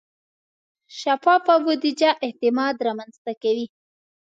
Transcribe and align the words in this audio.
شفافه 0.99 1.55
بودیجه 1.65 2.09
اعتماد 2.25 2.75
رامنځته 2.87 3.33
کوي. 3.41 3.67